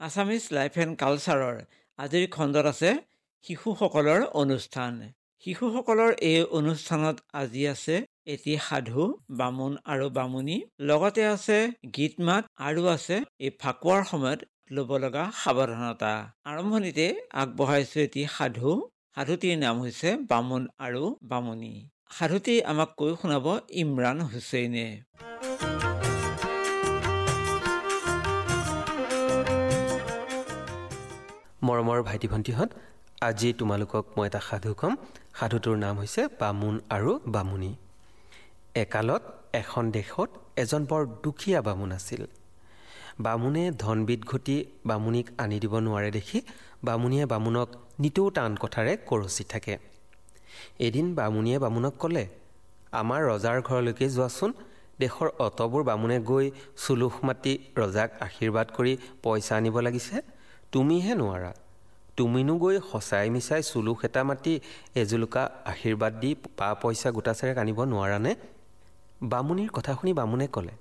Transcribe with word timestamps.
Assamese 0.00 0.44
life 0.56 0.74
and 0.82 0.94
কালচাৰৰ 1.02 1.56
আজিৰ 1.98 2.24
খণ্ডত 2.34 2.66
আছে 2.72 2.90
শিশুসকলৰ 3.44 4.20
অনুষ্ঠান। 4.40 4.92
শিশুসকলৰ 5.42 6.10
এই 6.30 6.40
অনুষ্ঠানত 6.58 7.16
আজি 7.40 7.62
আছে 7.74 7.96
এটি 8.32 8.52
সাধু 8.66 9.02
বামুণ 9.40 9.72
আৰু 9.92 10.06
বামুণী। 10.18 10.58
লগতে 10.88 11.22
আছে 11.34 11.58
গীত 11.96 12.14
মাত 12.26 12.44
আৰু 12.66 12.82
আছে 12.96 13.16
এই 13.44 13.50
ফাকুৱাৰ 13.60 14.02
সময়ত 14.10 14.40
ল'ব 14.74 14.90
লগা 15.04 15.24
সাৱধানতা। 15.42 16.12
আৰম্ভণিতে 16.50 17.06
আগবঢ়াইছো 17.40 17.98
এটি 18.06 18.22
সাধু। 18.36 18.70
সাধুটিৰ 19.14 19.56
নাম 19.64 19.76
হৈছে 19.82 20.10
বামুণ 20.30 20.62
আৰু 20.86 21.02
বামুণী। 21.30 21.74
সাধুটি 22.16 22.54
আমাক 22.70 22.90
কৈ 22.98 23.12
শুনাব 23.20 23.46
ইমৰাণ 23.80 24.18
হুছেইনে 24.30 24.86
মৰমৰ 31.66 31.98
ভাইটি 32.08 32.26
ভণ্টিহঁত 32.32 32.70
আজি 33.28 33.48
তোমালোকক 33.60 34.04
মই 34.16 34.26
এটা 34.28 34.40
সাধু 34.48 34.72
ক'ম। 34.80 34.92
সাধুটোৰ 35.38 35.76
নাম 35.84 35.94
হৈছে 36.00 36.22
বামুণ 36.40 36.74
আৰু 36.96 37.10
বামুণী। 37.34 37.72
একালত 38.84 39.22
এখন 39.60 39.84
দেশত 39.96 40.30
এজন 40.62 40.82
বৰ 40.90 41.02
দুখীয়া 41.24 41.60
বামুণ 41.68 41.90
আছিল। 41.98 42.22
বামুণে 43.24 43.64
ধনবিধ 43.82 44.20
ঘটি 44.30 44.56
বামুণীক 44.90 45.26
আনি 45.42 45.56
দিব 45.62 45.74
নোৱাৰে 45.86 46.10
দেখি 46.18 46.38
বামুণীয়ে 46.86 47.24
বামুণক 47.32 47.68
নিতৌ 48.02 48.24
টান 48.36 48.52
কথাৰে 48.62 48.92
কৰচি 49.08 49.44
থাকে। 49.52 49.74
এদিন 50.86 51.06
বামুণীয়ে 51.18 51.58
বামুণক 51.64 51.94
ক'লে 52.02 52.24
আমাৰ 53.00 53.20
ৰজাৰ 53.30 53.58
ঘৰলৈকে 53.68 54.06
যোৱাচোন। 54.16 54.50
দেশৰ 55.02 55.28
অতবোৰ 55.46 55.82
বামুণে 55.90 56.18
গৈ 56.30 56.46
চুলুখ 56.82 57.14
মাতি 57.26 57.52
ৰজাক 57.80 58.08
আশীৰ্বাদ 58.26 58.66
কৰি 58.76 58.92
পইচা 59.24 59.54
আনিব 59.58 59.76
লাগিছে। 59.86 60.16
তুমিহে 60.72 61.12
নোৱাৰা। 61.20 61.52
তুমিনো 62.16 62.54
গৈ 62.62 62.76
সঁচাই 62.90 63.26
মিছাই 63.34 63.62
চুলুখ 63.70 63.98
এটা 64.08 64.22
মাতি 64.28 64.52
এজুলুকা 65.00 65.42
আশীৰ্বাদ 65.72 66.12
দি 66.22 66.30
পা 66.58 66.68
পইচা 66.82 67.08
গোটাচেৰেক 67.16 67.56
আনিব 67.62 67.78
নোৱাৰানে? 67.92 68.32
বামুণীৰ 69.30 69.70
কথা 69.76 69.92
শুনি 69.98 70.12
বামুণে 70.18 70.46
ক'লে 70.54 70.74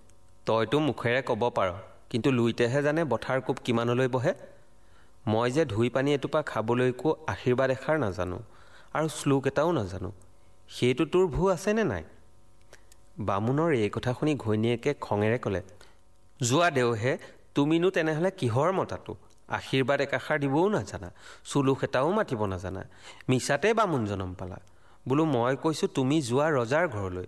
তইতো 0.47 0.77
মুখেৰে 0.88 1.22
ক'ব 1.30 1.42
পাৰ 1.58 1.69
কিন্তু 2.11 2.30
লুইতেহে 2.38 2.80
জানে 2.88 3.02
বঠাৰ 3.14 3.38
কোব 3.45 3.58
কিমানলৈ 3.66 4.08
বহে। 4.16 4.33
মই 5.31 5.50
যে 5.55 5.64
ধুই 5.73 5.88
পানী 5.95 6.09
এটোপা 6.17 6.39
খাবলৈকো 6.52 7.09
আশীৰ্বাদ 7.33 7.70
এষাৰ 7.75 7.97
নাজানো 8.05 8.38
আৰু 8.95 9.08
শ্লোক 9.17 9.44
এটাও 9.49 9.70
নাজানো 9.80 10.09
সেইটো 10.75 11.03
তোৰ 11.14 11.25
ভু 11.36 11.42
আছেনে 11.55 11.83
নাই? 11.92 12.03
বামুণৰ 13.27 13.72
এই 13.83 13.89
কথা 13.95 14.11
শুনি 14.17 14.33
ঘৈণীয়েকে 14.44 14.92
খঙেৰে 15.05 15.38
ক'লে 15.44 15.61
যোৱা 16.39 16.67
দেওহে 16.77 17.14
তুমিনো 17.55 17.88
তেনেহ'লে 17.95 18.30
কিহৰ 18.39 18.70
মতাটো? 18.80 19.14
আশীৰ্বাদ 19.58 20.00
একাষাৰ 20.08 20.38
দিবও 20.44 20.68
নাজানা 20.76 21.10
চুলুখ 21.50 21.80
এটাও 21.88 22.10
মাতিব 22.18 22.42
নাজানা। 22.54 22.82
মিছাতে 23.30 23.70
বামুণ 23.80 24.02
জনম 24.10 24.32
পালা। 24.40 24.60
বোলো 25.08 25.24
মই 25.36 25.56
কৈছোঁ 25.64 25.88
তুমি 25.98 26.18
যোৱা 26.30 26.48
ৰজাৰ 26.60 26.86
ঘৰলৈ। 26.96 27.28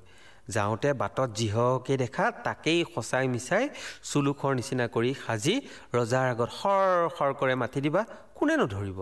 যাওঁতে 0.55 0.89
বাটত 1.01 1.29
যিহকে 1.39 1.93
দেখা 2.03 2.25
তাকেই 2.47 2.79
সঁচাই 2.93 3.25
মিছাই 3.33 3.65
চুলুখৰ 4.09 4.51
নিচিনা 4.59 4.85
কৰি 4.95 5.11
সাজি 5.25 5.55
ৰজাৰ 5.97 6.25
আগত 6.33 6.49
সৰ 6.59 6.85
সৰ 7.17 7.31
কৰে 7.39 7.55
মাতি 7.61 7.79
দিবা 7.85 8.01
কোনেনো 8.37 8.65
ধৰিব 8.75 8.99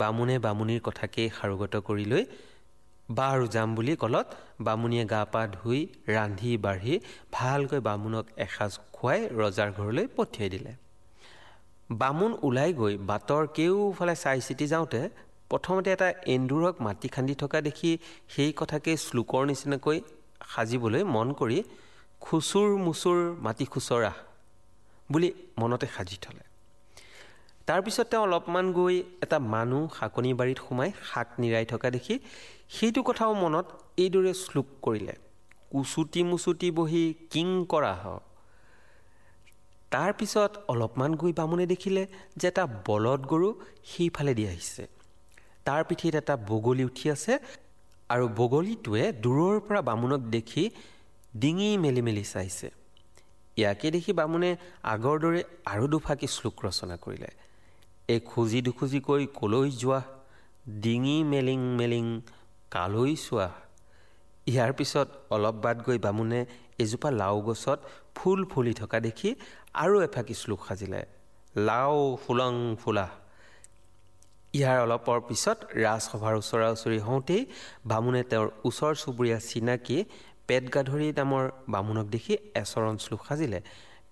বামুণে 0.00 0.36
বামুণীৰ 0.46 0.80
কথাকেই 0.88 1.28
সাৰোগত 1.38 1.74
কৰি 1.88 2.04
লৈ 2.12 2.24
বাৰু 3.18 3.44
যাম 3.54 3.68
বুলি 3.76 3.92
ক'লত 4.02 4.28
বামুণীয়ে 4.66 5.04
গা 5.12 5.22
পা 5.32 5.42
ধুই 5.56 5.80
ৰান্ধি 6.16 6.52
বাঢ়ি 6.64 6.94
ভালকৈ 7.32 7.80
বামুণক 7.88 8.26
এসাঁজ 8.44 8.72
খুৱাই 8.96 9.20
ৰজাৰ 9.42 9.68
ঘৰলৈ 9.78 10.04
পঠিয়াই 10.16 10.50
দিলে। 10.54 10.72
বামুণ 12.00 12.32
ওলাই 12.46 12.70
গৈ 12.80 12.94
বাটৰ 13.08 13.42
কেওফালে 13.56 14.14
চাই 14.22 14.38
চিতি 14.46 14.66
যাওঁতে 14.72 15.00
প্ৰথমতে 15.50 15.88
এটা 15.96 16.08
এন্দুৰক 16.34 16.74
মাটি 16.86 17.08
খান্দি 17.14 17.34
থকা 17.42 17.58
দেখি 17.68 17.90
সেই 18.34 18.50
কথাকে 18.60 18.90
শ্লোকৰ 19.06 19.42
নিচিনাকৈ 19.50 19.98
সাজিবলৈ 20.52 21.02
মন 21.14 21.28
কৰি 21.40 21.58
খুচুৰ 22.24 22.68
মুচুৰ 22.86 23.18
মাটি 23.44 23.64
খুচৰা 23.72 24.12
বুলি 25.12 25.28
মনতে 25.60 25.86
সাজি 25.94 26.16
থলে। 26.24 26.44
তাৰপিছত 27.68 28.06
তেওঁ 28.10 28.22
অলপমান 28.26 28.66
গৈ 28.78 28.96
এটা 29.24 29.38
মানুহ 29.54 29.82
শাকনি 29.98 30.30
বাৰীত 30.40 30.58
সোমাই 30.66 30.90
শাক 31.10 31.28
নিৰাই 31.40 31.64
থকা 31.72 31.88
দেখি 31.96 32.14
সেইটো 32.76 33.00
কথাও 33.08 33.32
মনত 33.42 33.66
এইদৰে 34.02 34.32
শ্লোক 34.44 34.68
কৰিলে 34.84 35.14
কুচুটি 35.70 36.20
মুচুটি 36.30 36.68
বহি 36.78 37.04
কিং 37.32 37.48
কৰা 37.72 37.94
হ 38.02 38.04
তাৰপিছত 39.94 40.52
অলপমান 40.72 41.10
গৈ 41.20 41.32
বামুণে 41.38 41.64
দেখিলে 41.72 42.02
যে 42.40 42.46
এটা 42.52 42.64
বলদ 42.88 43.20
গৰু 43.32 43.48
সেইফালেদি 43.90 44.44
আহিছে। 44.52 44.84
তাৰ 45.66 45.82
পিঠিত 45.88 46.14
এটা 46.22 46.34
বগলী 46.50 46.84
উঠি 46.90 47.06
আছে 47.14 47.32
আৰু 48.14 48.24
বগলীটোৱে 48.38 49.04
দূৰৰ 49.24 49.56
পৰা 49.66 49.80
বামুণক 49.88 50.22
দেখি 50.36 50.64
ডিঙি 51.42 51.70
মেলি 51.84 52.02
মেলি 52.06 52.24
চাইছে। 52.32 52.68
ইয়াকে 53.60 53.88
দেখি 53.96 54.12
বামুণে 54.20 54.50
আগৰ 54.94 55.16
দৰে 55.22 55.40
আৰু 55.72 55.84
দুফাকি 55.92 56.26
শ্লোক 56.36 56.56
ৰচনা 56.66 56.96
কৰিলে। 57.04 57.30
এই 58.12 58.20
খুজি 58.30 58.60
দুখুজিকৈ 58.66 59.24
কলৈ 59.40 59.68
যোৱা? 59.82 60.00
ডিঙি 60.84 61.18
মেলিং 61.32 61.60
মেলিং 61.80 62.04
কালৈ 62.74 63.12
চোৱা? 63.26 63.48
ইয়াৰ 64.52 64.72
পিছত 64.78 65.08
অলপ 65.34 65.56
বাট 65.64 65.76
গৈ 65.86 65.98
বামুণে 66.06 66.40
এজোপা 66.82 67.10
লাও 67.20 67.38
গছত 67.48 67.78
ফুল 68.16 68.40
ফুলি 68.50 68.72
থকা 68.80 68.98
দেখি 69.06 69.30
আৰু 69.74 69.96
এফাকি 70.06 70.34
শ্লোক 70.40 70.60
সাজিলে? 70.68 71.00
লাও 71.66 71.96
ফুলং 72.22 72.54
ফুলা। 72.82 73.06
ইয়াৰ 74.58 74.78
অলপৰ 74.84 75.18
পিছত 75.28 75.58
ৰাজসভাৰ 75.84 76.34
ওচৰা 76.40 76.68
ওচৰি 76.76 76.98
হওঁতেই 77.06 77.42
বামুণে 77.90 78.22
তেওঁৰ 78.30 78.48
ওচৰ 78.68 78.92
চুবুৰীয়া 79.02 79.38
চিনাকি 79.48 79.98
পেট 80.48 80.64
গাধৰি 80.74 81.08
নামৰ 81.18 81.44
বামুণক 81.72 82.06
দেখি 82.14 82.34
এচৰণ 82.62 82.94
শ্লোক 83.04 83.20
সাজিলে 83.28 83.60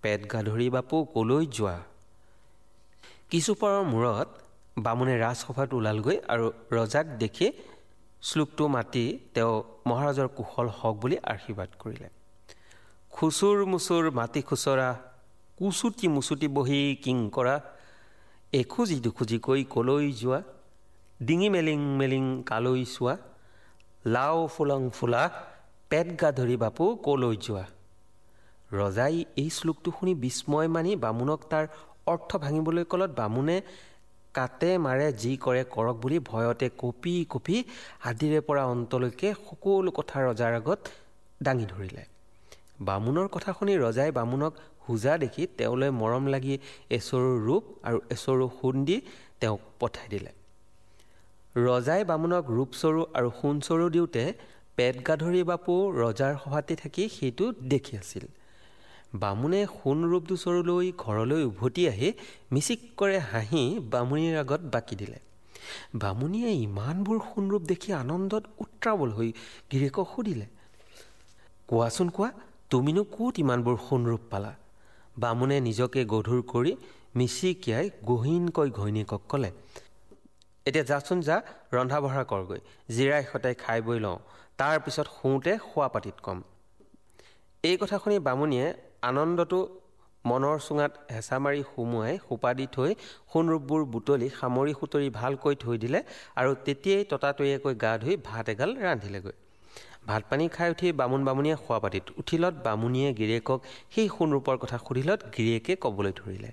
পেট 0.02 0.20
গাধৰি 0.32 0.66
বাপু 0.76 0.96
কলৈ 1.14 1.44
যোৱা? 1.56 1.76
কিছুপৰৰ 3.30 3.82
মূৰত 3.92 4.28
বামুণে 4.84 5.14
ৰাজসভাত 5.24 5.70
ওলালগৈ 5.78 6.16
আৰু 6.32 6.46
ৰজাক 6.78 7.06
দেখি 7.22 7.46
শ্লোকটো 8.28 8.64
মাতি 8.74 9.04
তেওঁ 9.34 9.54
মহাৰাজৰ 9.88 10.28
কুশল 10.36 10.68
হওক 10.78 10.96
বুলি 11.02 11.16
আশীৰ্বাদ 11.32 11.70
কৰিলে। 11.82 12.08
খুচুৰ 13.14 13.56
মুচুৰ 13.72 14.04
মাটি 14.18 14.40
খুচৰা 14.48 14.88
কুচুটি 15.60 16.06
মুচুটি 16.14 16.48
বহি 16.56 16.80
কিং 17.04 17.16
কৰা 17.36 17.54
এখোজি 18.60 18.96
দুখোজিকৈ 19.04 19.62
কলৈ 19.74 20.06
যোৱা 20.20 20.38
ডিঙি 21.26 21.48
মেলিং 21.54 21.80
মেলিং 22.00 22.24
কালৈ 22.50 22.84
চোৱা 22.94 23.14
লাও 24.14 24.38
ফুলং 24.54 24.82
ফুলা 24.96 25.22
পেট 25.90 26.08
গা 26.20 26.28
ধৰি 26.38 26.56
বাপু 26.62 26.84
কলৈ 27.06 27.36
যোৱা। 27.46 27.64
ৰজাই 28.80 29.16
এই 29.42 29.50
শ্লোকটো 29.56 29.90
শুনি 29.96 30.12
বিস্ময় 30.24 30.68
মানি 30.76 30.92
বামুণক 31.04 31.40
তাৰ 31.50 31.64
অৰ্থ 32.12 32.30
ভাঙিবলৈ 32.44 32.84
ক'লত 32.90 33.10
বামুণে 33.20 33.56
কাটে 34.36 34.70
মাৰে 34.86 35.06
যি 35.22 35.32
কৰে 35.44 35.62
কৰক 35.74 35.96
বুলি 36.02 36.18
ভয়তে 36.30 36.66
কঁপি 36.80 37.14
কঁপি 37.32 37.56
আদিৰে 38.08 38.40
পৰা 38.48 38.62
অন্তলৈকে 38.74 39.28
সকলো 39.46 39.90
কথা 39.98 40.16
ৰজাৰ 40.28 40.52
আগত 40.60 40.80
দাঙি 41.44 41.66
ধৰিলে। 41.72 42.02
বামুণৰ 42.88 43.26
কথা 43.34 43.50
শুনি 43.58 43.72
ৰজাই 43.84 44.10
বামুণক 44.18 44.52
হোজা 44.88 45.12
দেখি 45.22 45.42
তেওঁলৈ 45.58 45.90
মৰম 46.00 46.24
লাগি 46.34 46.54
এচৰুৰ 46.96 47.36
ৰূপ 47.46 47.64
আৰু 47.88 47.98
এচৰু 48.14 48.44
সোণ 48.58 48.74
দি 48.88 48.96
তেওঁক 49.40 49.62
পঠাই 49.80 50.08
দিলে। 50.12 50.30
ৰজাই 51.66 52.02
বামুণক 52.10 52.44
ৰূপচৰু 52.56 53.00
আৰু 53.18 53.28
সোণচৰু 53.38 53.86
দিওঁতে 53.94 54.24
পেট 54.76 54.94
গাধৰি 55.06 55.40
বাপু 55.50 55.72
ৰজাৰ 56.02 56.32
সভাতে 56.42 56.74
থাকি 56.82 57.02
সেইটো 57.16 57.44
দেখি 57.72 57.94
আছিল। 58.02 58.24
বামুণে 59.22 59.60
সোণ 59.76 59.98
ৰূপ 60.10 60.22
দুচৰুলৈ 60.30 60.86
ঘৰলৈ 61.04 61.42
উভতি 61.50 61.82
আহি 61.92 62.08
মিচিক 62.52 62.80
কৰে 62.98 63.18
হাঁহি 63.30 63.62
বামুণীৰ 63.92 64.36
আগত 64.42 64.62
বাকি 64.74 64.94
দিলে। 65.00 65.18
বামুণীয়ে 66.02 66.50
ইমানবোৰ 66.66 67.18
সোণৰূপ 67.28 67.62
দেখি 67.72 67.90
আনন্দত 68.02 68.42
উত্ৰাৱল 68.64 69.10
হৈ 69.16 69.28
গিৰিয়েকক 69.70 70.06
সুধিলে 70.12 70.46
কোৱাচোন 71.68 72.08
কোৱা 72.16 72.28
তুমিনো 72.70 73.02
ক'ত 73.14 73.34
ইমানবোৰ 73.44 73.76
সোণৰূপ 73.86 74.22
পালা? 74.32 74.52
বামুণে 75.16 75.56
নিজকে 75.60 76.00
গধুৰ 76.04 76.40
কৰি 76.52 76.72
মিচিকিয়াই 77.16 77.86
গহীনকৈ 78.04 78.68
ঘৈণীয়েকক 78.70 79.22
ক'লে 79.30 79.50
এতিয়া 80.66 80.84
যাচোন 80.84 81.18
যা 81.28 81.36
ৰন্ধা 81.72 81.98
বঢ়া 82.04 82.22
কৰগৈ 82.32 82.60
জিৰাই 82.94 83.22
সদায় 83.32 83.56
খাই 83.62 83.80
বৈ 83.86 83.98
লওঁ 83.98 84.18
তাৰপিছত 84.58 85.06
শুওঁতে 85.16 85.52
শোৱা 85.64 85.88
পাতিত 85.94 86.16
ক'ম 86.22 86.38
এই 87.64 87.76
কথা 87.76 87.96
শুনি 87.98 88.16
বামুণীয়ে 88.18 88.66
আনন্দটো 89.02 89.60
মনৰ 90.24 90.56
চুঙাত 90.66 90.92
হেঁচা 91.14 91.36
মাৰি 91.38 91.60
সুমুৱাই 91.68 92.16
সোপা 92.24 92.50
দি 92.58 92.66
থৈ 92.72 92.90
সোণৰূপবোৰ 93.30 93.82
বুটলি 93.92 94.28
সামৰি 94.40 94.72
সুতৰি 94.80 95.08
ভালকৈ 95.10 95.54
থৈ 95.64 95.76
দিলে 95.78 96.00
আৰু 96.40 96.50
তেতিয়াই 96.66 97.04
ততাতৈয়াকৈ 97.10 97.74
গা 97.84 97.92
ধুই 98.02 98.16
ভাত 98.24 98.46
এগাল 98.54 98.70
ৰান্ধিলেগৈ। 98.86 99.36
ভাত 100.02 100.22
পানী 100.30 100.44
খাই 100.56 100.68
উঠি 100.74 100.86
বামুণ 101.00 101.20
বামুণীয়ে 101.28 101.56
খোৱা 101.62 101.78
পাতিত 101.84 102.04
উঠিলত 102.20 102.54
বামুণীয়ে 102.66 103.08
গিৰিয়েকক 103.18 103.58
সেই 103.92 104.08
সোণৰূপৰ 104.16 104.56
কথা 104.62 104.76
সুধিলত 104.86 105.20
গিৰিয়েকে 105.34 105.72
ক'বলৈ 105.84 106.12
ধৰিলে। 106.20 106.50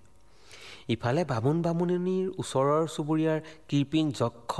ইফালে 0.93 1.21
বামুণ 1.31 1.57
বামুণীৰ 1.65 2.25
ওচৰৰ 2.41 2.83
চুবুৰীয়াৰ 2.95 3.39
কৃপিন 3.69 4.05
যক্ষ 4.21 4.53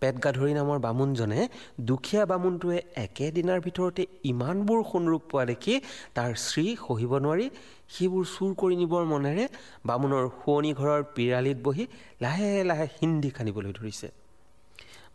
পেটগাধৰি 0.00 0.52
নামৰ 0.60 0.78
বামুণজনে 0.86 1.40
দুখীয়া 1.88 2.24
বামুণটোৱে 2.30 2.78
একেদিনাৰ 3.04 3.60
ভিতৰতে 3.66 4.02
ইমানবোৰ 4.32 4.80
সোণৰূপ 4.90 5.22
পোৱা 5.30 5.44
দেখি 5.50 5.74
তাৰ 6.16 6.30
শ্ৰী 6.46 6.66
সহিব 6.86 7.12
নোৱাৰি 7.24 7.46
সেইবোৰ 7.94 8.24
চুৰ 8.34 8.50
কৰি 8.60 8.74
নিবৰ 8.82 9.04
মনেৰে 9.12 9.44
বামুণৰ 9.88 10.24
শুৱনি 10.38 10.70
ঘৰৰ 10.80 11.00
পিৰালিত 11.16 11.58
বহি 11.66 11.84
লাহে 12.24 12.50
লাহে 12.70 12.86
হিন্দী 12.98 13.30
খান্দিবলৈ 13.36 13.72
ধৰিছে। 13.80 14.08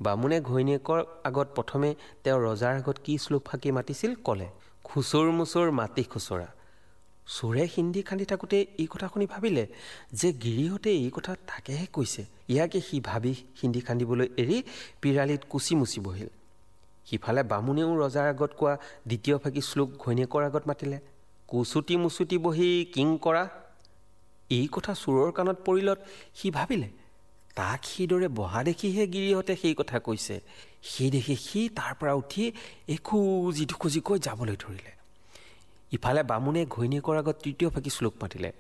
বামুণে 0.06 0.38
ঘৈণীয়েকৰ 0.50 1.00
আগত 1.30 1.48
প্ৰথমে 1.56 1.90
তেওঁ 2.24 2.40
ৰজাৰ 2.48 2.74
আগত 2.81 2.98
কি 3.06 3.13
শ্লোক 3.24 3.42
ফাঁকি 3.48 3.69
মাতিছিল 3.78 4.12
ক'লে 4.28 4.48
খুচুৰ 4.88 5.28
মুচুৰ 5.38 5.68
মাটি 5.80 6.04
খুচৰা। 6.12 6.48
চোৰে 7.36 7.63
হিন্দী 7.75 8.01
খান্দি 8.07 8.25
থাকোঁতে 8.31 8.57
এই 8.81 8.88
কথা 8.94 9.07
শুনি 9.13 9.25
ভাবিলে 9.34 9.63
যে 10.19 10.30
গিৰিহঁতে 10.44 10.92
এই 11.06 11.12
কথা 11.18 11.31
তাকেহে 11.50 11.86
কৈছে। 11.96 12.22
ইয়াকে 12.54 12.80
সি 12.88 12.98
ভাবি 13.10 13.34
হিন্দী 13.62 13.81
খান্দিবলৈ 13.88 14.28
এৰি 14.42 14.57
পিৰালিত 15.01 15.42
কুচি 15.51 15.74
মুচি 15.80 16.00
বহিল 16.07 16.30
সিফালে 17.07 17.42
বামুণেও 17.51 17.92
ৰজাৰ 18.04 18.28
আগত 18.34 18.51
কোৱা 18.60 18.74
দ্বিতীয় 19.10 19.36
ফাঁকি 19.42 19.62
শ্লোক 19.69 19.90
ঘৈণীয়েকৰ 20.04 20.42
আগত 20.50 20.63
মাতিলে 20.69 20.98
কুচুটি 21.50 21.96
মুচুটি 22.04 22.38
বহি 22.46 22.69
কিং 22.96 23.07
কৰা? 23.25 23.44
এই 24.57 24.66
কথা 24.75 24.92
চোৰৰ 25.04 25.31
কাণত 25.38 25.57
পৰিলত 25.68 26.00
সি 26.38 26.48
ভাবিলে 26.57 26.90
তাক 27.60 27.80
সেইদৰে 27.92 28.28
বহা 28.40 28.60
দেখিহে 28.70 29.04
গিৰিহঁতে 29.14 29.54
সেই 29.62 29.76
কথা 29.80 29.98
কৈছে। 30.08 30.36
সেই 30.92 31.10
দেখি 31.16 31.36
সি 31.46 31.60
তাৰ 31.80 31.94
পৰা 32.00 32.14
উঠি 32.22 32.44
এখোজি 32.96 33.64
দুখোজিকৈ 33.72 34.18
যাবলৈ 34.28 34.56
ধৰিলে। 34.64 34.92
ইফালে 35.96 36.22
বামুণে 36.32 36.62
ঘৈণীয়েকৰ 36.76 37.16
আগত 37.22 37.36
তৃতীয় 37.44 37.70
ফাঁকি 37.74 37.92
শ্লোক 37.96 38.14
মাতিলে। 38.22 38.52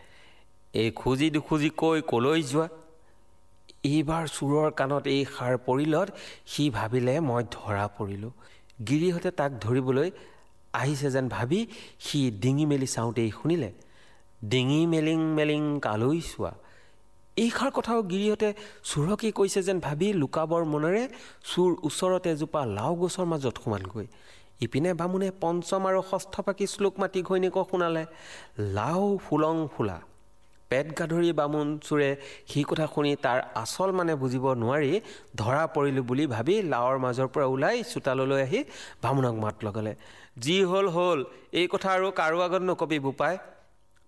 খুজি 0.99 1.27
দুখোজিকৈ 1.35 1.99
কলৈ 2.11 2.39
যোৱা? 2.51 2.67
এইবাৰ 3.91 4.23
চোৰৰ 4.35 4.69
কাণত 4.79 5.03
এই 5.15 5.21
সাৰ 5.35 5.53
পৰিলত 5.67 6.07
সি 6.51 6.63
ভাবিলে 6.77 7.13
মই 7.29 7.43
ধৰা 7.55 7.85
পৰিলোঁ। 7.97 8.31
গিৰিহঁতে 8.87 9.29
তাক 9.39 9.51
ধৰিবলৈ 9.65 10.09
আহিছে 10.81 11.07
যেন 11.15 11.25
ভাবি 11.35 11.59
সি 12.05 12.19
ডিঙি 12.43 12.65
মেলি 12.71 12.87
চাওঁতেই 12.95 13.29
শুনিলে 13.37 13.69
ডিঙি 14.51 14.81
মেলিং 14.93 15.19
মেলিং 15.37 15.63
কালৈ 15.85 16.19
চোৱা? 16.31 16.51
এইষাৰ 17.43 17.71
কথাও 17.77 17.99
গিৰিহঁতে 18.11 18.49
চোৰকেই 18.89 19.31
কৈছে 19.39 19.59
যেন 19.67 19.77
ভাবি 19.87 20.07
লুকাবৰ 20.21 20.63
মনেৰে 20.73 21.03
চোৰ 21.51 21.69
ওচৰত 21.87 22.23
এজোপা 22.33 22.61
লাও 22.77 22.93
গছৰ 23.01 23.25
মাজত 23.31 23.55
সোমালগৈ। 23.63 24.07
ইপিনে 24.65 24.91
বামুণে 24.99 25.29
পঞ্চম 25.43 25.81
আৰু 25.89 25.99
ষষ্ঠ 26.11 26.33
পাকি 26.47 26.65
শ্লোক 26.73 26.93
মাতি 27.01 27.19
ঘৈণীয়েকক 27.27 27.65
শুনালে 27.71 28.03
লাও 28.77 29.05
ফুলং 29.25 29.55
ফুলা। 29.73 29.97
পেট 30.71 30.87
গাধৰি 30.97 31.29
বামুণ 31.39 31.67
চোৰে 31.87 32.09
সেই 32.49 32.63
কথা 32.69 32.85
শুনি 32.93 33.11
তাৰ 33.25 33.39
আচল 33.61 33.89
মানে 33.99 34.13
বুজিব 34.21 34.45
নোৱাৰি 34.63 34.91
ধৰা 35.41 35.63
পৰিলোঁ 35.75 36.03
বুলি 36.09 36.25
ভাবি 36.35 36.55
লাওৰ 36.73 36.97
মাজৰ 37.05 37.27
পৰা 37.33 37.45
ওলাই 37.53 37.77
চোতাললৈ 37.91 38.41
আহি 38.47 38.59
বামুণক 39.03 39.35
মাত 39.43 39.55
লগালে 39.65 39.93
যি 40.43 40.57
হ'ল 40.69 40.87
হ'ল 40.95 41.19
এই 41.59 41.67
কথা 41.73 41.89
আৰু 41.97 42.07
কাৰো 42.19 42.37
আগত 42.47 42.63
নকবি 42.69 42.97
বোপাই। 43.05 43.35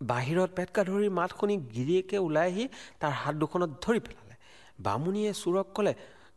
বাহিৰত 0.09 0.49
পেট 0.57 0.69
গাধৰিৰ 0.77 1.11
মাত 1.19 1.31
শুনি 1.39 1.55
গিৰিয়েকে 1.75 2.17
ওলাই 2.27 2.47
আহি 2.51 2.65
তাৰ 3.01 3.13
হাত 3.21 3.35
দুখনত 3.41 3.71
ধৰি 3.83 3.99
পেলালে। 4.05 4.35
বামুণীয়ে 4.85 5.31
চোৰক 5.41 5.67
ক'লে 5.75 5.93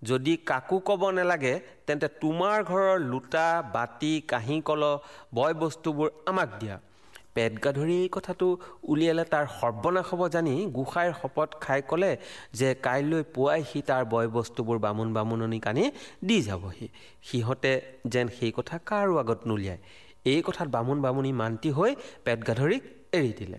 যদি 0.09 0.33
কাকো 0.51 0.77
ক'ব 0.89 1.03
নালাগে 1.19 1.55
তেন্তে 1.87 2.09
তোমাৰ 2.23 2.57
ঘৰৰ 2.71 2.97
লোটা 3.13 3.47
বাতি 3.77 4.13
কাঁহী 4.31 4.57
কল 4.69 4.83
বয় 5.37 5.55
বস্তুবোৰ 5.63 6.09
আমাক 6.31 6.51
দিয়া। 6.61 6.77
পেট 7.35 7.55
গাধৰি 7.65 7.95
এই 8.03 8.11
কথাটো 8.17 8.47
উলিয়ালে 8.93 9.25
তাৰ 9.33 9.45
সৰ্বনাশ 9.59 10.07
হ'ব 10.11 10.21
জানি 10.35 10.55
গোসাঁইৰ 10.77 11.13
শপত 11.21 11.49
খাই 11.65 11.81
ক'লে 11.91 12.13
যে 12.59 12.69
কাইলৈ 12.87 13.23
পুৱাই 13.35 13.61
সি 13.71 13.81
তাৰ 13.89 14.03
বয় 14.13 14.29
বস্তুবোৰ 14.37 14.79
বামুণ 14.85 15.09
বামুণনিক 15.17 15.67
আনি 15.71 15.85
দি 16.29 16.37
যাবহি। 16.49 16.87
সিহঁতে 17.29 17.73
যেন 18.13 18.27
সেই 18.37 18.53
কথা 18.59 18.77
কাৰো 18.89 19.15
আগত 19.23 19.41
নুলিয়ায়। 19.51 19.81
এই 20.33 20.41
কথাত 20.47 20.69
বামুণ 20.77 20.99
বামুণী 21.05 21.33
মান্তি 21.41 21.71
হৈ 21.77 21.93
পেট 22.25 22.41
গাধৰিক 22.49 22.83
এৰি 23.19 23.33
দিলে। 23.41 23.59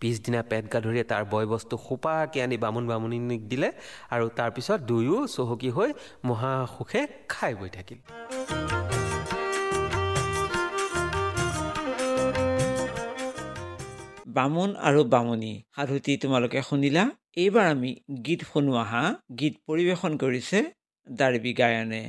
পিছদিনা 0.00 0.40
পেট 0.50 0.64
গাধৰিয়ে 0.72 1.04
তাৰ 1.10 1.24
বয় 1.32 1.46
বস্তু 1.52 1.74
সোপাকে 1.86 2.38
আনি 2.42 2.56
বামুণ 2.64 2.84
বামুণীক 2.90 3.42
দিলে 3.50 3.68
আৰু 4.14 4.26
তাৰপিছত 4.38 4.80
দুয়ো 4.88 5.18
চহকী 5.34 5.70
হৈ 5.76 5.90
মহাসুখে 6.28 7.00
খাই 7.32 7.52
বৈ 7.60 7.70
থাকিল। 7.76 7.98
বামুণ 14.36 14.70
আৰু 14.88 15.00
বামুণী 15.14 15.52
সাধুটি 15.76 16.12
তোমালোকে 16.22 16.60
শুনিলা? 16.62 17.04
এইবাৰ 17.42 17.66
আমি 17.74 17.90
গীত 18.26 18.40
শুনোৱা 18.52 18.82
হা। 18.90 19.02
গীত 19.38 19.54
পৰিৱেশন 19.66 20.12
কৰিছে 20.22 20.58
দাৰ্বি 21.06 21.52
গায়নে। 21.60 22.02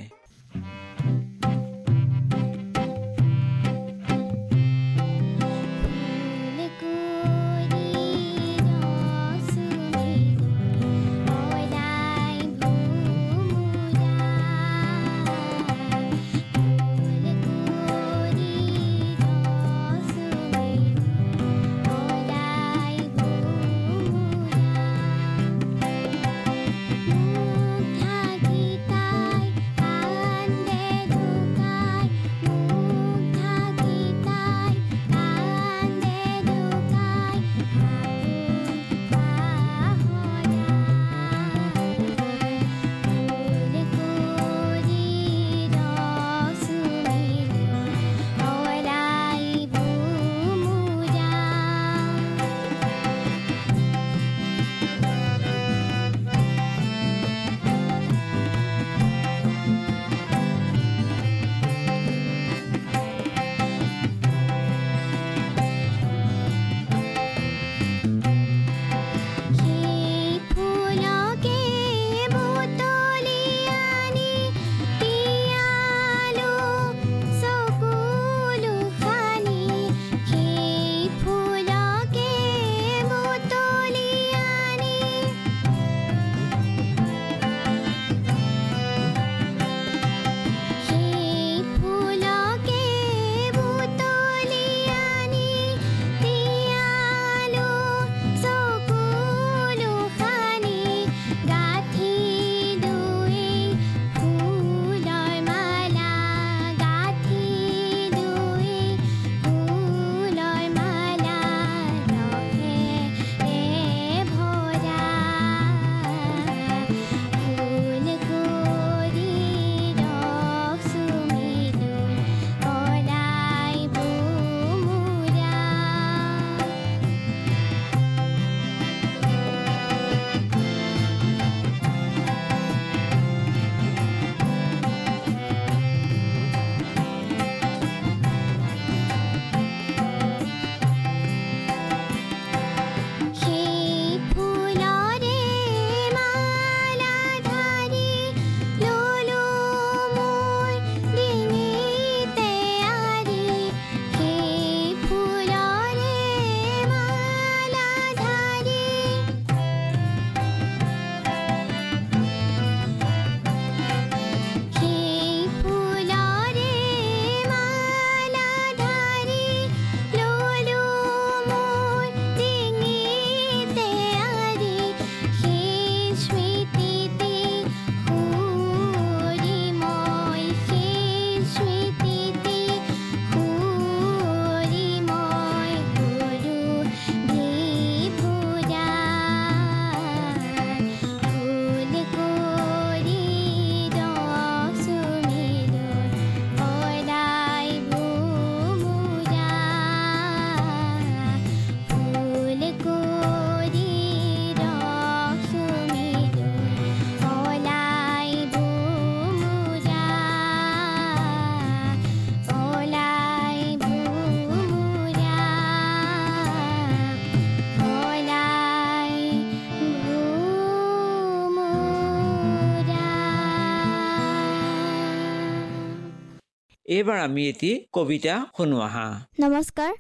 এইবাৰ 226.90 227.20
আমি 227.24 227.42
এটি 227.48 227.70
কবিতা 227.96 228.36
শুনো 228.58 228.78
আহা 228.84 229.02
নমস্কাৰ 229.42 229.92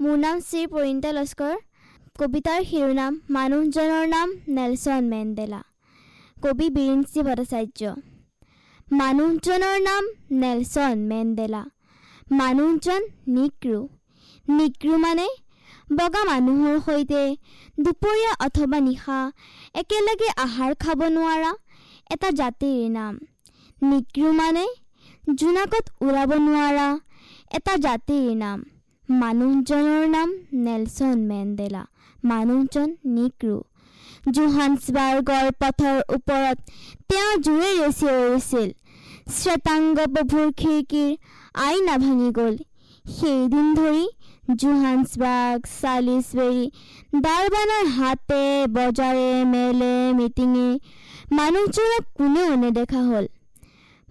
মোৰ 0.00 0.16
নাম 0.24 0.36
শ্ৰী 0.48 0.60
পৰিণীতা 0.72 1.10
লস্কৰ। 1.18 1.54
কবিতাৰ 2.20 2.60
শিৰোনাম 2.70 3.12
মানুহজনৰ 3.36 4.04
নাম 4.10 4.34
নেলছন 4.58 5.08
মেণ্ডেলা। 5.12 5.60
কবি 6.42 6.66
বিৰিঞ্চি 6.76 7.24
ভট্টাচাৰ্য। 7.28 7.94
মানুহজনৰ 8.88 9.76
নাম 9.88 10.12
নেলছন 10.42 11.08
মেণ্ডেলা। 11.10 11.62
মানুহজন 12.34 13.02
নিক্ৰু। 13.36 13.80
নিক্ৰু 14.48 14.92
মানে 15.04 15.28
বগা 15.98 16.22
মানুহৰ 16.30 16.74
সৈতে 16.86 17.22
দুপৰীয়া 17.84 18.32
অথবা 18.46 18.78
নিশা 18.86 19.20
একেলগে 19.80 20.28
আহাৰ 20.44 20.72
খাব 20.82 21.00
নোৱাৰা 21.16 21.52
এটা 22.10 22.28
জাতিৰ 22.40 22.82
নাম। 22.96 23.14
নিক্ৰু 23.82 24.32
মানে 24.40 24.64
জোনাকত 25.26 25.86
উৰাব 26.02 26.32
নোৱাৰা 26.40 26.88
এটা 27.58 27.72
জাতিৰ 27.84 28.26
নাম। 28.40 28.58
মানুহজনৰ 29.08 30.04
নাম 30.10 30.34
নেলছন 30.66 31.24
মেণ্ডেলা 31.30 31.82
মানুহজন 32.22 32.92
নিক্ৰু। 33.14 33.56
জোহান্সবাৰ্গৰ 34.36 35.50
পথৰ 35.60 35.98
ওপৰত 36.16 36.56
তেওঁ 37.08 37.32
জোৰেৰে 37.46 37.88
চিঞৰিছিল 38.00 38.68
শ্বেতাংগ 39.34 40.06
প্ৰভুৰ 40.14 40.46
খিৰিকীৰ 40.60 41.10
আইনা 41.66 41.96
ভাঙি 42.04 42.30
গ'ল। 42.38 42.56
সেইদিন 43.04 43.66
ধৰি 43.78 44.04
জোহান্সবাৰ্গ 44.62 45.60
চালিছবেৰী 45.80 46.64
ডাৰবানৰ 47.22 47.84
হাতে 47.96 48.42
বজাৰে 48.76 49.30
মেলে 49.52 49.94
মিটিঙে 50.18 50.68
মানুহজনক 51.38 52.04
কোনেও 52.18 52.50
নেদেখা 52.62 53.02
হ'ল। 53.08 53.26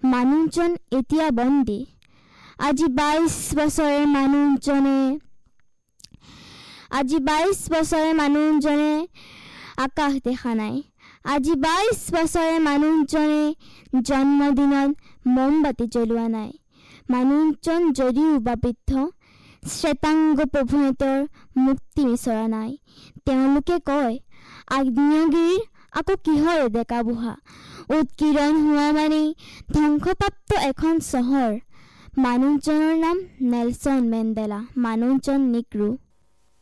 মানুহজন 0.02 0.72
এতিয়া 0.98 1.28
বন্দী। 1.38 1.80
আজি 2.58 2.86
বাইছ 2.98 3.34
বছৰে 3.58 4.00
মানুহজনে 4.16 4.98
আজি 6.98 7.18
বাইছ 7.28 7.58
বছৰে 7.72 8.10
মানুহজনে 8.20 8.92
আকাশ 9.84 10.12
দেখা 10.26 10.52
নাই। 10.60 10.76
আজি 11.34 11.54
বাইছ 11.64 12.00
বছৰে 12.14 12.54
মানুহজনে 12.68 13.42
জন্মদিনত 14.08 14.90
মমবাতি 15.34 15.86
জ্বলোৱা 15.94 16.26
নাই। 16.36 16.50
মানুহজন 17.10 17.80
যদিও 17.98 18.32
বা 18.46 18.54
বৃদ্ধ 18.62 18.90
শ্বেতাংগ 19.74 20.38
প্ৰভুৱে 20.52 20.90
তেওঁৰ 21.00 21.22
মুক্তি 21.64 22.02
বিচৰা 22.10 22.44
নাই। 22.54 22.70
তেওঁলোকে 23.26 23.76
কয় 23.88 24.14
আগ্নেয়গিৰিৰ 24.76 25.60
আকৌ 25.98 26.14
কিহৰে 26.24 26.66
ডেকা 26.74 26.98
বুঢ়া? 27.06 27.34
উৎকীৰণ 27.88 28.52
হোৱা 28.62 28.86
মানেই 28.94 29.26
ধ্বংসপ্ৰাপ্ত 29.74 30.50
এখন 30.70 30.94
চহৰ। 31.08 31.52
মানুহজনৰ 32.24 32.94
নাম 33.00 33.18
নেলছন 33.52 33.98
মেণ্ডেলা 34.12 34.58
মানুহজন 34.84 35.40
নিক্ৰু 35.54 35.86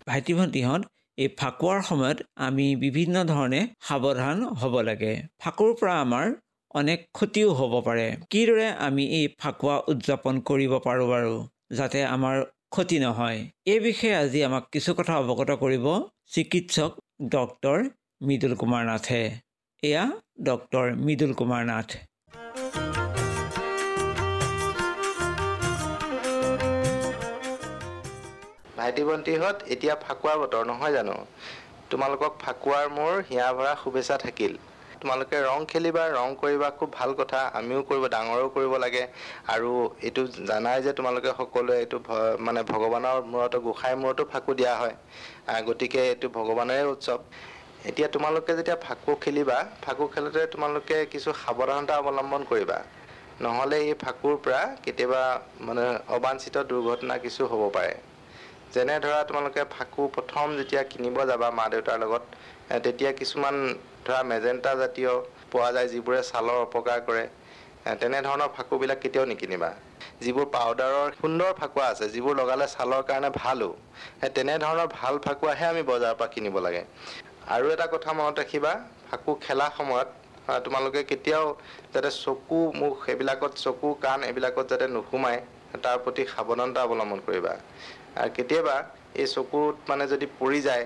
ভাইটি 0.06 0.32
ভণ্টিহঁত 0.38 0.82
এই 1.18 1.28
ফাকুৱাৰ 1.40 1.80
সময়ত 1.88 2.18
আমি 2.46 2.66
বিভিন্ন 2.84 3.16
ধৰণে 3.24 3.60
সাৱধান 3.88 4.36
হ'ব 4.60 4.74
লাগে। 4.88 5.12
ফাকুৰ 5.42 5.70
পৰা 5.80 5.94
আমাৰ 6.04 6.26
অনেক 6.74 6.98
ক্ষতিও 7.16 7.48
হ'ব 7.58 7.74
পাৰে। 7.86 8.06
কিদৰে 8.32 8.68
আমি 8.86 9.04
এই 9.18 9.26
ফাকুৱা 9.40 9.76
উদযাপন 9.90 10.34
কৰিব 10.48 10.72
পাৰোঁ 10.86 11.06
বাৰু 11.12 11.34
যাতে 11.78 12.00
আমাৰ 12.06 12.36
ক্ষতি 12.74 12.96
নহয়। 12.98 13.40
এই 13.72 13.80
বিষয়ে 13.86 14.14
আজি 14.22 14.40
আমাক 14.48 14.64
কিছু 14.74 14.90
কথা 14.98 15.14
অৱগত 15.22 15.50
কৰিব 15.62 15.86
চিকিৎসক 16.34 16.92
ডক্টৰ 17.34 17.78
মৃদুল 18.26 18.54
কুমাৰ 18.60 18.82
নাথে। 18.90 19.22
এয়া 19.86 20.04
ডক্টৰ 20.48 20.86
মৃদুল 21.06 21.32
কুমাৰ 21.38 21.62
নাথ। 21.70 21.88
ভাইটি 28.76 29.02
ভণ্টিহঁত 29.08 29.56
এতিয়া 29.74 29.94
ফাকুৱাৰ 30.04 30.36
বতৰ 30.42 30.62
নহয় 30.70 30.92
জানো? 30.96 31.16
তোমালোকক 31.90 32.32
ফাকুৱাৰ 32.44 32.86
মোৰ 32.98 33.14
হিয়া 33.30 33.46
ভৰা 33.58 33.72
শুভেচ্ছা 33.82 34.16
থাকিল। 34.24 34.52
তোমালোকে 35.02 35.36
ৰং 35.48 35.60
খেলিবা 35.70 36.02
ৰং 36.18 36.28
কৰিবা 36.42 36.68
খুব 36.78 36.88
ভাল 36.98 37.10
কথা 37.20 37.40
আমিও 37.60 37.80
কৰিব 37.88 38.04
ডাঙৰেও 38.14 38.48
কৰিব 38.56 38.72
লাগে। 38.84 39.02
আৰু 39.54 39.70
এইটো 40.06 40.22
জানাই 40.50 40.78
যে 40.86 40.92
তোমালোকে 40.98 41.30
সকলোৱে 41.40 41.74
এইটো 41.82 41.98
মানে 42.46 42.60
ভগৱানৰ 42.72 43.18
মূৰতো 43.32 43.58
গোঁসাইৰ 43.66 43.96
মূৰতো 44.02 44.22
ফাকু 44.32 44.50
দিয়া 44.60 44.74
হয়। 44.80 44.94
গতিকে 45.68 46.00
এইটো 46.12 46.26
ভগৱানৰে 46.38 46.84
উৎসৱ। 46.94 47.20
এতিয়া 47.84 48.08
তোমালোকে 48.08 48.52
যেতিয়া 48.58 48.78
ফাকু 48.86 49.12
খেলিবা 49.24 49.58
ফাকু 49.84 50.04
খেলোঁতে 50.12 50.42
তোমালোকে 50.54 50.96
কিছু 51.12 51.30
সাৱধানতা 51.42 51.94
অৱলম্বন 52.00 52.42
কৰিবা। 52.50 52.78
নহ'লে 53.44 53.78
এই 53.84 53.94
ফাকুৰ 54.02 54.34
পৰা 54.44 54.60
কেতিয়াবা 54.84 55.22
মানে 55.66 55.84
অবাঞ্ছিত 56.16 56.56
দুৰ্ঘটনা 56.70 57.14
কিছু 57.24 57.42
হ'ব 57.50 57.62
পাৰে। 57.76 57.94
যেনে 58.74 58.94
ধৰা 59.04 59.20
তোমালোকে 59.28 59.62
ফাকু 59.74 60.02
প্ৰথম 60.16 60.46
যেতিয়া 60.58 60.82
কিনিব 60.92 61.16
যাবা 61.30 61.48
মা 61.58 61.64
দেউতাৰ 61.72 61.98
লগত 62.04 62.24
তেতিয়া 62.84 63.10
কিছুমান 63.20 63.54
ধৰা 64.06 64.20
মেজেণ্টা 64.30 64.72
জাতীয় 64.82 65.12
পোৱা 65.52 65.68
যায় 65.76 65.88
যিবোৰে 65.92 66.20
ছালৰ 66.30 66.58
অপকাৰ 66.66 66.98
কৰে। 67.08 67.24
তেনেধৰণৰ 68.00 68.50
ফাকুবিলাক 68.56 68.98
কেতিয়াও 69.02 69.26
নিকিনিবা। 69.32 69.70
যিবোৰ 70.24 70.46
পাউডাৰৰ 70.54 71.08
সুন্দৰ 71.20 71.50
ফাকুৱা 71.60 71.86
আছে 71.92 72.06
যিবোৰ 72.14 72.34
লগালে 72.40 72.66
ছালৰ 72.74 73.02
কাৰণে 73.10 73.30
ভালো 73.42 73.68
তেনেধৰণৰ 74.36 74.88
ভাল 74.98 75.14
ফাকুৱাহে 75.26 75.64
আমি 75.72 75.82
বজাৰৰ 75.90 76.16
পৰা 76.20 76.28
কিনিব 76.34 76.56
লাগে। 76.66 76.82
আৰু 77.44 77.66
এটা 77.70 77.86
কথা 77.92 78.10
মনত 78.18 78.36
ৰাখিবা 78.40 78.72
ফাকু 79.08 79.32
খেলা 79.44 79.66
সময়ত 79.78 80.08
তোমালোকে 80.64 81.00
কেতিয়াও 81.10 81.46
যাতে 81.94 82.10
চকু 82.24 82.60
মুখ 82.80 82.96
এইবিলাকত 83.12 83.52
চকু 83.64 83.88
কাণ 84.04 84.18
এইবিলাকত 84.28 84.64
যাতে 84.72 84.86
নোসোমায় 84.94 85.40
তাৰ 85.84 85.96
প্ৰতি 86.04 86.22
সাৱধানতা 86.34 86.80
অৱলম্বন 86.86 87.20
কৰিবা। 87.26 87.52
আৰু 88.20 88.30
কেতিয়াবা 88.36 88.76
এই 89.22 89.26
চকুত 89.34 89.74
মানে 89.90 90.04
যদি 90.12 90.26
পৰি 90.40 90.60
যায় 90.68 90.84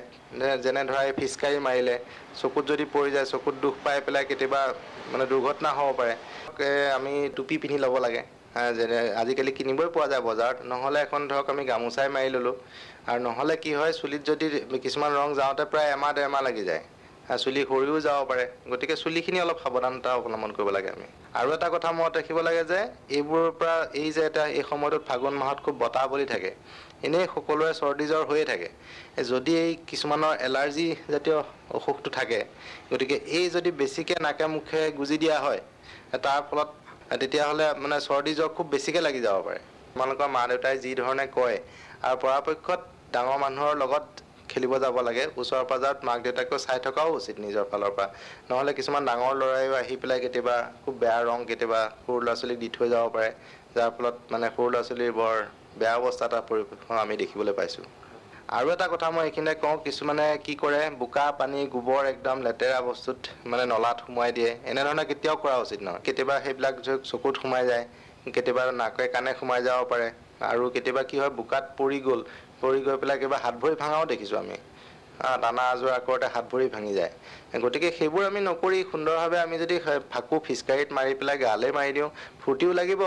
যেনে 0.65 0.83
ধৰা 0.91 1.03
এই 1.09 1.15
ফিচকাৰী 1.21 1.59
মাৰিলে 1.67 1.95
চকুত 2.41 2.65
যদি 2.73 2.85
পৰি 2.95 3.11
যায় 3.17 3.27
চকুত 3.33 3.55
দুখ 3.65 3.75
পাই 3.85 3.97
পেলাই 4.07 4.25
কেতিয়াবা 4.31 4.61
মানে 5.13 5.25
দুৰ্ঘটনা 5.33 5.71
হ'ব 5.79 5.89
পাৰে 6.01 6.15
আমি 6.99 7.13
টুপি 7.37 7.57
পিন্ধি 7.63 7.79
ল'ব 7.85 7.95
লাগে। 8.07 8.23
যেনে 8.79 8.99
আজিকালি 9.23 9.53
কিনিবই 9.59 9.89
পোৱা 9.95 10.07
যায় 10.13 10.23
বজাৰত। 10.29 10.57
নহ'লে 10.71 10.99
এখন 11.07 11.21
ধৰক 11.31 11.47
আমি 11.53 11.63
গামোচাই 11.71 12.09
মাৰি 12.15 12.29
ল'লোঁ। 12.35 12.55
আৰু 13.09 13.19
নহ'লে 13.27 13.55
কি 13.65 13.71
হয় 13.79 13.93
চুলিত 14.01 14.23
যদি 14.31 14.47
কিছুমান 14.85 15.11
ৰং 15.19 15.29
যাওঁতে 15.41 15.65
প্ৰায় 15.73 15.89
এমাহ 15.97 16.11
ডেৰমাহ 16.17 16.43
লাগি 16.49 16.65
যায়। 16.71 16.83
চুলি 17.43 17.63
সৰিও 17.71 17.99
যাব 18.01 18.21
পাৰে। 18.31 18.45
গতিকে 18.73 18.95
চুলিখিনি 18.97 19.39
অলপ 19.41 19.59
সাৱধানতা 19.65 20.09
অৱলম্বন 20.19 20.51
কৰিব 20.57 20.69
লাগে 20.77 20.89
আমি। 20.95 21.07
আৰু 21.39 21.49
এটা 21.57 21.69
কথা 21.75 21.89
মনত 21.93 22.15
ৰাখিব 22.19 22.39
লাগে 22.49 22.63
যে 22.73 22.79
এইবোৰৰ 23.17 23.51
পৰা 23.59 23.75
এই 24.03 24.09
যে 24.17 24.23
এটা 24.27 24.43
এই 24.59 24.65
সময়টোত 24.71 25.03
ফাগুন 25.09 25.35
মাহত 25.41 25.59
খুব 25.65 25.75
বতাহ 25.83 26.05
বলি 26.13 26.27
থাকে। 26.33 26.51
এনেই 27.07 27.27
সকলোৰে 27.35 27.73
চৰ্দি 27.81 28.05
জ্বৰ 28.13 28.25
হৈয়ে 28.31 28.47
থাকে। 28.51 28.69
যদি 29.33 29.53
এই 29.65 29.73
কিছুমানৰ 29.91 30.35
এলাৰ্জি 30.47 30.89
জাতীয় 31.13 31.37
অসুখটো 31.77 32.11
থাকে 32.11 32.41
গতিকে 32.91 33.17
এই 33.39 33.47
যদি 33.51 33.71
বেছিকৈ 33.81 34.17
নাকে 34.27 34.45
মুখে 34.55 34.81
গুজি 34.99 35.17
দিয়া 35.19 35.39
হয় 35.39 35.61
তাৰ 36.19 36.41
ফলত 36.49 36.69
তেতিয়াহ'লে 37.17 37.67
মানে 37.83 37.97
চৰ্দি 38.07 38.33
জ্বৰ 38.39 38.49
খুব 38.57 38.67
বেছিকৈ 38.73 39.01
লাগি 39.07 39.21
যাব 39.27 39.37
পাৰে। 39.47 39.61
তোমালোকৰ 39.93 40.29
মা 40.37 40.43
দেউতাই 40.51 40.75
যি 40.85 40.91
ধৰণে 41.01 41.25
কয় 41.37 41.57
আৰু 42.07 42.17
পৰাপক্ষত 42.25 42.81
ডাঙৰ 43.15 43.39
মানুহৰ 43.45 43.73
লগত 43.83 44.05
খেলিব 44.51 44.73
যাব 44.85 44.97
লাগে। 45.09 45.25
ওচৰ 45.41 45.63
পাজৰত 45.71 45.99
মাক 46.09 46.19
দেউতাকেও 46.27 46.59
চাই 46.67 46.79
থকাও 46.87 47.09
উচিত 47.19 47.37
নিজৰ 47.45 47.65
ফালৰ 47.71 47.93
পৰা। 47.97 48.07
নহ'লে 48.49 48.73
কিছুমান 48.79 49.03
ডাঙৰ 49.11 49.33
ল'ৰাইও 49.41 49.75
আহি 49.83 49.95
পেলাই 50.03 50.19
কেতিয়াবা 50.25 50.57
খুব 50.83 50.95
বেয়া 51.03 51.19
ৰং 51.29 51.39
কেতিয়াবা 51.51 51.81
সৰু 52.03 52.19
ল'ৰা 52.25 52.35
ছোৱালীক 52.41 52.59
দি 52.63 52.69
থৈ 52.77 52.89
যাব 52.95 53.07
পাৰে। 53.17 53.31
যাৰ 53.77 53.91
ফলত 53.97 54.17
মানে 54.33 54.47
সৰু 54.57 54.69
ল'ৰা 54.73 54.83
ছোৱালীৰ 54.89 55.13
বৰ 55.21 55.37
বেয়া 55.81 55.97
অৱস্থা 56.01 56.25
এটা 56.29 56.39
পৰিৱেশন 56.49 56.97
আমি 57.05 57.15
দেখিবলৈ 57.23 57.55
পাইছোঁ। 57.59 57.87
আৰু 58.49 58.69
এটা 58.73 58.87
কথা 58.89 59.09
মই 59.11 59.25
এইখিনিতে 59.25 59.55
কওঁ 59.63 59.77
কিছুমানে 59.87 60.27
কি 60.45 60.53
কৰে 60.61 60.79
বোকা 61.01 61.25
পানী 61.41 61.59
গোবৰ 61.75 62.07
একদম 62.11 62.37
লেতেৰা 62.47 62.79
বস্তুত 62.87 63.19
মানে 63.47 63.65
নলাত 63.73 63.99
সোমোৱাই 64.05 64.33
দিয়ে। 64.39 64.51
এনেধৰণে 64.71 65.05
কেতিয়াও 65.11 65.37
কৰা 65.43 65.57
উচিত 65.65 65.81
নহয়। 65.87 66.01
কেতিয়াবা 66.07 66.35
সেইবিলাক 66.45 66.75
চকুত 67.11 67.35
সোমাই 67.43 67.65
যায় 67.71 67.85
কেতিয়াবা 68.35 68.65
নাকে 68.81 69.05
কাণে 69.15 69.35
সোমাই 69.41 69.61
যাব 69.67 69.81
পাৰে। 69.93 70.09
আৰু 70.53 70.65
কেতিয়াবা 70.75 71.03
কি 71.11 71.17
হয় 71.21 71.33
বোকাত 71.39 71.65
পৰি 71.79 71.99
গ'ল 72.07 72.21
পৰি 72.63 72.79
গৈ 72.87 72.97
পেলাই 73.03 73.19
কিবা 73.23 73.39
হাত 73.45 73.55
ভৰি 73.63 73.75
ভাঙাও 73.83 74.05
দেখিছোঁ 74.13 74.39
আমি। 74.43 74.57
টানা 75.43 75.63
আজোৰা 75.73 75.99
কৰোঁতে 76.07 76.29
হাত 76.35 76.45
ভৰি 76.53 76.67
ভাঙি 76.75 76.93
যায়। 76.99 77.13
গতিকে 77.65 77.89
সেইবোৰ 77.99 78.23
আমি 78.31 78.41
নকৰি 78.49 78.79
সুন্দৰভাৱে 78.93 79.39
আমি 79.47 79.57
যদি 79.59 79.77
ফাকু 80.13 80.35
ফিচকাৰীত 80.47 80.89
মাৰি 80.97 81.13
পেলাই 81.21 81.37
গালে 81.47 81.69
মাৰি 81.79 81.91
দিওঁ 81.97 82.11
ফূৰ্তিও 82.41 82.73
লাগিব 82.81 83.03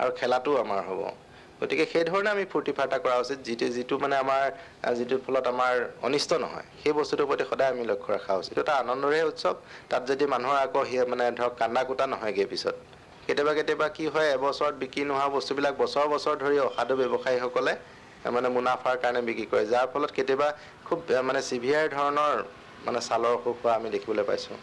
আৰু 0.00 0.10
খেলাটোও 0.18 0.56
আমাৰ 0.64 0.80
হ'ব। 0.88 1.00
গতিকে 1.60 1.84
সেইধৰণে 1.92 2.28
আমি 2.34 2.44
ফূৰ্তি 2.52 2.72
ফাৰ্তা 2.78 2.98
কৰা 3.04 3.16
উচিত 3.22 3.38
যিটো 3.46 3.66
যিটো 3.76 3.94
মানে 4.02 4.16
আমাৰ 4.24 4.44
যিটোৰ 4.98 5.20
ফলত 5.26 5.46
আমাৰ 5.54 5.74
অনিষ্ট 6.08 6.30
নহয় 6.44 6.66
সেই 6.82 6.92
বস্তুটোৰ 6.98 7.26
প্ৰতি 7.30 7.44
সদায় 7.50 7.70
আমি 7.74 7.84
লক্ষ্য 7.90 8.10
ৰখা 8.16 8.32
উচিত। 8.40 8.50
এইটো 8.52 8.62
এটা 8.64 8.74
আনন্দৰে 8.82 9.20
উৎসৱ। 9.30 9.54
তাত 9.90 10.02
যদি 10.10 10.24
মানুহৰ 10.34 10.56
আকৌ 10.66 10.80
সেই 10.90 11.04
মানে 11.12 11.24
ধৰক 11.38 11.52
কান্দা 11.60 11.82
কুটা 11.88 12.04
নহয়গৈ 12.12 12.46
পিছত। 12.52 12.76
কেতিয়াবা 13.26 13.52
কেতিয়াবা 13.58 13.86
কি 13.96 14.04
হয় 14.14 14.28
এবছৰত 14.36 14.74
বিক্ৰী 14.82 15.02
নোহোৱা 15.10 15.28
বস্তুবিলাক 15.36 15.74
বছৰ 15.82 16.06
বছৰ 16.14 16.34
ধৰি 16.42 16.58
অসাধু 16.68 16.94
ব্যৱসায়ীসকলে 17.00 17.72
মানে 18.34 18.48
মুনাফাৰ 18.56 18.96
কাৰণে 19.02 19.20
বিক্ৰী 19.28 19.46
কৰে। 19.50 19.64
যাৰ 19.72 19.86
ফলত 19.92 20.10
কেতিয়াবা 20.16 20.48
খুব 20.86 20.98
মানে 21.28 21.40
চিভিয়াৰ 21.50 21.86
ধৰণৰ 21.96 22.34
মানে 22.86 22.98
ছালৰ 23.04 23.32
অসুখ 23.34 23.56
হোৱা 23.56 23.72
আমি 23.74 23.88
দেখিবলৈ 23.94 24.24
পাইছোঁ। 24.24 24.56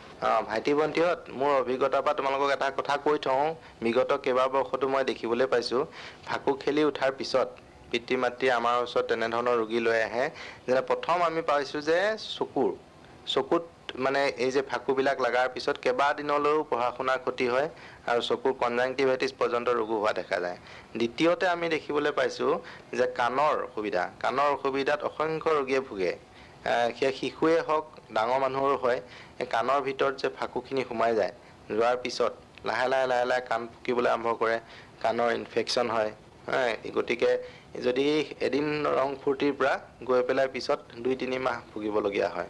ভাইটি 0.46 0.72
ভণ্টিহঁত 0.74 1.20
মোৰ 1.34 1.52
অভিজ্ঞতাৰ 1.56 2.02
পৰা 2.02 2.14
তোমালোকক 2.14 2.50
এটা 2.52 2.68
কথা 2.78 2.96
কৈ 3.04 3.18
থওঁ। 3.20 3.46
বিগত 3.82 4.12
কেইবাবৰ্ষতো 4.24 4.86
মই 4.88 5.04
দেখিবলৈ 5.12 5.48
পাইছোঁ 5.50 5.82
ফাকু 6.28 6.52
খেলি 6.62 6.82
উঠাৰ 6.86 7.12
পিছত 7.18 7.48
পিতৃ 7.92 8.16
মাতৃ 8.22 8.46
আমাৰ 8.52 8.76
ওচৰত 8.82 9.06
তেনেধৰণৰ 9.10 9.56
ৰোগী 9.60 9.80
লৈ 9.82 10.00
আহে। 10.02 10.26
যেনে 10.66 10.82
প্ৰথম 10.90 11.18
আমি 11.24 11.42
পাইছোঁ 11.48 11.82
যে 11.84 12.00
চকুৰ 12.28 12.72
চকুত 13.28 13.64
মানে 13.98 14.22
এই 14.38 14.52
যে 14.52 14.62
ফাকুবিলাক 14.70 15.18
লগাৰ 15.20 15.48
পিছত 15.50 15.76
কেইবাদিনলৈও 15.80 16.60
পঢ়া 16.70 16.90
শুনাৰ 16.94 17.20
ক্ষতি 17.22 17.48
হয় 17.48 17.68
আৰু 18.10 18.22
চকুৰ 18.30 18.54
কনজাংটিভাইটিছ 18.62 19.32
পৰ্যন্ত 19.34 19.68
ৰোগো 19.78 19.96
হোৱা 19.98 20.14
দেখা 20.20 20.38
যায়। 20.40 20.58
দ্বিতীয়তে 20.96 21.46
আমি 21.48 21.66
দেখিবলৈ 21.76 22.12
পাইছোঁ 22.12 22.52
যে 22.94 23.06
কাণৰ 23.18 23.56
অসুবিধা 23.68 24.04
কাণৰ 24.20 24.48
অসুবিধাত 24.56 25.00
অসংখ্য 25.10 25.50
ৰোগীয়ে 25.58 25.82
ভোগে। 25.82 26.14
সেয়া 26.66 27.12
শিশুৱে 27.20 27.56
হওক 27.68 27.86
ডাঙৰ 28.16 28.40
মানুহৰো 28.44 28.76
হয় 28.84 29.00
কাণৰ 29.54 29.80
ভিতৰত 29.88 30.14
যে 30.22 30.28
ফাকুখিনি 30.38 30.84
সোমাই 30.90 31.12
যায় 31.20 31.34
যোৱাৰ 31.70 31.96
পিছত 32.04 32.34
লাহে 32.70 32.88
লাহে 32.92 33.06
লাহে 33.12 33.26
লাহে 33.32 33.42
কাণ 33.50 33.62
ফুকিবলৈ 33.74 34.10
আৰম্ভ 34.16 34.28
কৰে 34.42 34.58
কাণৰ 35.04 35.30
ইনফেকশ্যন 35.40 35.88
হয় 35.96 36.12
গতিকে 36.98 37.32
যদি 37.86 38.06
এদিন 38.48 38.68
ৰং 38.98 39.10
ফূৰ্তিৰ 39.22 39.54
পৰা 39.60 39.74
গৈ 40.10 40.22
পেলাই 40.28 40.48
পিছত 40.56 40.80
দুই 41.04 41.16
তিনি 41.22 41.38
মাহ 41.46 41.58
ভুগিবলগীয়া 41.72 42.30
হয় 42.36 42.50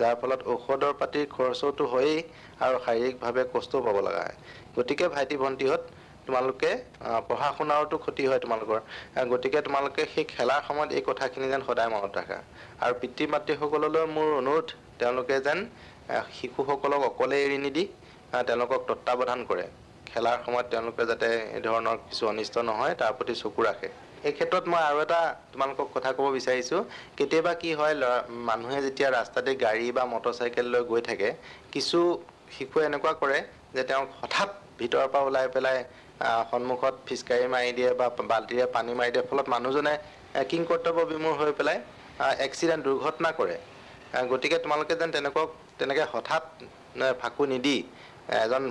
যাৰ 0.00 0.14
ফলত 0.20 0.40
ঔষধৰ 0.54 0.92
পাতিৰ 1.00 1.26
খৰচতো 1.34 1.84
হয়েই 1.92 2.18
আৰু 2.64 2.76
শাৰীৰিকভাৱে 2.86 3.42
কষ্টও 3.52 3.80
পাব 3.86 3.96
লগা 4.06 4.22
হয়। 4.26 4.36
গতিকে 4.76 5.06
ভাইটি 5.14 5.36
ভণ্টিহঁত 5.42 5.82
তোমালোকে 6.26 6.70
পঢ়া 7.28 7.48
শুনাৰতো 7.56 7.96
ক্ষতি 8.04 8.24
হয় 8.28 8.40
তোমালোকৰ। 8.44 8.78
গতিকে 9.32 9.60
তোমালোকে 9.66 10.02
সেই 10.12 10.24
খেলাৰ 10.34 10.60
সময়ত 10.68 10.90
এই 10.98 11.02
কথাখিনি 11.08 11.46
যেন 11.52 11.62
সদায় 11.68 11.90
মনত 11.94 12.12
ৰাখা। 12.18 12.38
আৰু 12.84 12.94
পিতৃ 13.00 13.24
মাতৃসকললৈ 13.34 14.04
মোৰ 14.16 14.28
অনুৰোধ 14.40 14.66
তেওঁলোকে 15.00 15.36
যেন 15.46 15.58
শিশুসকলক 16.36 17.02
অকলে 17.10 17.36
এৰি 17.46 17.58
নিদি 17.66 17.84
তেওঁলোকক 18.48 18.80
তত্বাৱধান 18.88 19.40
কৰে। 19.50 19.66
খেলাৰ 20.10 20.36
সময়ত 20.46 20.66
তেওঁলোকে 20.72 21.04
যাতে 21.10 21.28
এই 21.56 21.62
ধৰণৰ 21.66 21.96
কিছু 22.08 22.22
অনিষ্ট 22.32 22.54
নহয় 22.68 22.94
তাৰ 23.00 23.12
প্ৰতি 23.18 23.34
চকু 23.42 23.60
ৰাখে। 23.68 23.88
এই 24.26 24.32
ক্ষেত্ৰত 24.36 24.64
মই 24.72 24.82
আৰু 24.90 24.98
এটা 25.06 25.20
তোমালোকক 25.52 25.88
কথা 25.94 26.10
ক'ব 26.16 26.26
বিচাৰিছোঁ। 26.38 26.80
কেতিয়াবা 27.18 27.52
কি 27.62 27.70
হয় 27.78 27.94
ল'ৰা 28.02 28.16
মানুহে 28.48 28.78
যেতিয়া 28.86 29.08
ৰাস্তাতে 29.18 29.50
গাড়ী 29.64 29.86
বা 29.96 30.02
মটৰ 30.12 30.34
চাইকেল 30.40 30.66
লৈ 30.74 30.82
গৈ 30.92 31.00
থাকে 31.08 31.28
কিছু 31.74 31.98
শিশুৱে 32.56 32.82
এনেকুৱা 32.88 33.12
কৰে 33.22 33.38
যে 33.76 33.82
তেওঁক 33.88 34.08
হঠাৎ 34.20 34.48
ভিতৰৰ 34.80 35.08
পৰা 35.12 35.22
ওলাই 35.28 35.46
পেলাই 35.54 35.78
সন্মুখত 36.50 36.94
ফিচকাৰী 37.06 37.46
মাৰি 37.54 37.70
দিয়ে 37.78 37.90
বা 38.00 38.06
বাল্টিৰে 38.32 38.66
পানী 38.76 38.92
মাৰি 38.98 39.10
দিয়ে। 39.14 39.24
ফলত 39.30 39.46
মানুহজনে 39.54 39.94
কিং 40.50 40.60
কৰ্তব্য 40.70 40.98
বিমূৰ 41.12 41.34
হৈ 41.40 41.52
পেলাই 41.58 41.78
এক্সিডেণ্ট 42.46 42.82
দুৰ্ঘটনা 42.88 43.30
কৰে। 43.40 43.56
গতিকে 44.32 44.56
তোমালোকে 44.64 44.94
যেন 45.00 45.10
তেনেকুৱা 45.16 45.44
তেনেকৈ 45.78 46.04
হঠাৎ 46.12 46.44
ফাকু 47.20 47.42
নিদি 47.52 47.76
এজন 48.44 48.62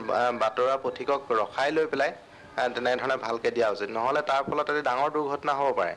বাতৰা 0.44 0.76
পথিকক 0.86 1.22
ৰখাই 1.42 1.70
লৈ 1.78 1.86
পেলাই 1.92 2.12
তেনেধৰণে 2.76 3.16
ভালকৈ 3.26 3.52
দিয়া 3.56 3.68
উচিত। 3.76 3.90
নহ'লে 3.98 4.22
তাৰ 4.30 4.42
ফলত 4.48 4.68
এটি 4.72 4.82
ডাঙৰ 4.90 5.10
দুৰ্ঘটনা 5.16 5.54
হ'ব 5.60 5.70
পাৰে। 5.80 5.94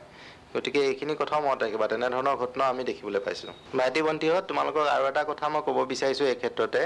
গতিকে 0.55 0.79
এইখিনি 0.89 1.13
কথাও 1.21 1.39
মনত 1.45 1.59
ৰাখিবা 1.65 1.85
তেনেধৰণৰ 1.91 2.35
ঘটনা 2.43 2.63
আমি 2.73 2.83
দেখিবলৈ 2.89 3.21
পাইছোঁ। 3.25 3.53
ভাইটি 3.77 4.01
ভণ্টিহঁত 4.07 4.43
তোমালোকক 4.49 4.85
আৰু 4.95 5.03
এটা 5.11 5.23
কথা 5.31 5.45
মই 5.53 5.61
ক'ব 5.67 5.77
বিচাৰিছোঁ 5.91 6.25
এই 6.31 6.37
ক্ষেত্ৰতে 6.41 6.81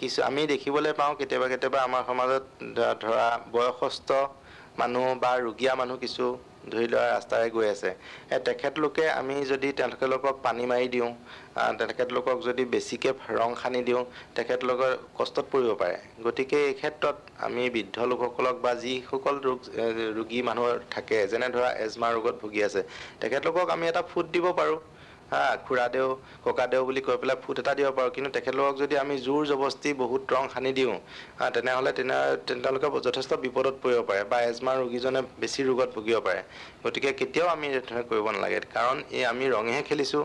কিছু 0.00 0.18
আমি 0.28 0.40
দেখিবলৈ 0.52 0.92
পাওঁ 1.00 1.12
কেতিয়াবা 1.20 1.46
কেতিয়াবা 1.52 1.78
আমাৰ 1.88 2.02
সমাজত 2.10 2.44
ধৰা 3.02 3.28
বয়সস্থ 3.54 4.08
মানুহ 4.80 5.04
বা 5.22 5.32
ৰোগীয়া 5.46 5.72
মানুহ 5.80 5.96
কিছু 6.04 6.24
ধৰি 6.72 6.86
লোৱা 6.92 7.06
ৰাস্তাৰে 7.16 7.46
গৈ 7.56 7.66
আছে। 7.74 7.90
তেখেতলোকে 8.48 9.04
আমি 9.20 9.36
যদি 9.52 9.68
তেখেতলোকক 9.80 10.34
পানী 10.46 10.64
মাৰি 10.72 10.88
দিওঁ 10.94 11.10
তেখেতলোকক 11.80 12.38
যদি 12.48 12.64
বেছিকৈ 12.72 13.12
ৰং 13.38 13.50
সানি 13.62 13.80
দিওঁ 13.88 14.02
তেখেতলোকৰ 14.36 14.90
কষ্টত 15.18 15.46
পৰিব 15.52 15.70
পাৰে। 15.82 15.96
গতিকে 16.26 16.58
এই 16.68 16.74
ক্ষেত্ৰত 16.80 17.16
আমি 17.46 17.62
বৃদ্ধ 17.74 17.96
লোকসকলক 18.10 18.56
বা 18.64 18.72
যিসকল 18.82 19.36
ৰোগ 19.46 19.58
ৰোগী 20.18 20.40
মানুহ 20.48 20.66
থাকে 20.94 21.16
যেনে 21.32 21.48
ধৰা 21.56 21.70
এজমা 21.84 22.08
ৰোগত 22.16 22.34
ভুগি 22.42 22.60
আছে 22.68 22.82
তেখেতলোকক 23.20 23.66
আমি 23.74 23.84
এটা 23.92 24.02
ফুট 24.10 24.26
দিব 24.34 24.46
পাৰোঁ। 24.60 24.78
হা 25.32 25.44
খুৰাদেউ 25.66 26.06
ককাদেউ 26.44 26.82
বুলি 26.88 27.00
কৈ 27.06 27.16
পেলাই 27.22 27.36
ফুট 27.44 27.56
এটা 27.62 27.72
দিব 27.78 27.88
পাৰোঁ। 27.96 28.10
কিন্তু 28.16 28.30
তেখেতলোকক 28.36 28.74
যদি 28.82 28.94
আমি 29.04 29.14
জোৰ 29.26 29.42
জবস্তি 29.50 29.90
বহুত 30.02 30.22
ৰং 30.34 30.44
সানি 30.54 30.70
দিওঁ 30.78 30.94
তেনেহ'লে 31.54 31.92
তেনে 31.98 32.16
তেওঁলোকে 32.62 32.88
যথেষ্ট 33.06 33.30
বিপদত 33.44 33.74
পৰিব 33.82 34.00
পাৰে 34.08 34.22
বা 34.32 34.38
এজমা 34.50 34.72
ৰোগীজনে 34.82 35.20
বেছি 35.40 35.60
ৰোগত 35.68 35.88
ভুগিব 35.96 36.16
পাৰে। 36.26 36.40
গতিকে 36.84 37.10
কেতিয়াও 37.20 37.48
আমি 37.54 37.66
কৰিব 38.10 38.26
নালাগে। 38.34 38.58
কাৰণ 38.76 38.96
এই 39.18 39.24
আমি 39.32 39.44
ৰঙেহে 39.54 39.82
খেলিছোঁ। 39.88 40.24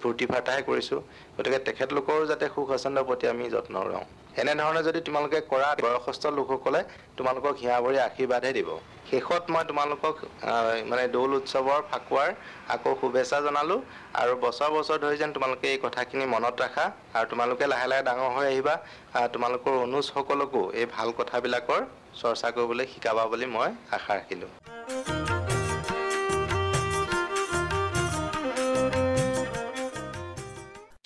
ফূৰ্তি 0.00 0.24
ফাৰ্তাহে 0.30 0.62
কৰিছোঁ। 0.68 1.00
গতিকে 1.36 1.58
তেখেতলোকৰো 1.66 2.22
যাতে 2.30 2.46
সুখ 2.54 2.66
স্বাচ্ছন্দ্যৰ 2.70 3.04
প্ৰতি 3.08 3.24
আমি 3.32 3.44
যত্ন 3.54 3.74
লওঁ। 3.90 4.04
এনেধৰণে 4.42 4.80
যদি 4.88 5.00
তোমালোকে 5.06 5.38
কৰা 5.52 5.68
বয়সস্থ 5.84 6.24
লোকসকলে 6.38 6.80
তোমালোকক 7.18 7.54
হিয়া 7.62 7.76
ভৰি 7.84 7.98
আশীৰ্বাদহে 8.08 8.52
দিব। 8.58 8.68
শেষত 9.10 9.44
মই 9.52 9.64
তোমালোকক 9.70 10.16
মানে 10.90 11.04
দৌল 11.14 11.30
উৎসৱৰ 11.38 11.80
ফাকুৱাৰ 11.90 12.30
আকৌ 12.74 12.90
শুভেচ্ছা 13.00 13.38
জনালোঁ 13.46 13.80
আৰু 14.20 14.32
বছৰ 14.44 14.70
বছৰ 14.76 14.98
ধৰি 15.04 15.16
যেন 15.22 15.30
তোমালোকে 15.36 15.66
এই 15.74 15.78
কথাখিনি 15.84 16.24
মনত 16.34 16.54
ৰাখা 16.64 16.84
আৰু 17.16 17.26
তোমালোকে 17.32 17.64
লাহে 17.72 17.86
লাহে 17.90 18.02
ডাঙৰ 18.08 18.30
হৈ 18.36 18.46
আহিবা। 18.52 18.74
তোমালোকৰ 19.34 19.74
অনুজসকলকো 19.86 20.62
এই 20.80 20.86
ভাল 20.94 21.08
কথাবিলাকৰ 21.18 21.80
চৰ্চা 22.20 22.48
কৰিবলৈ 22.56 22.86
শিকাবা 22.92 23.24
বুলি 23.30 23.46
মই 23.56 23.70
আশা 23.96 24.12
ৰাখিলোঁ। 24.18 24.50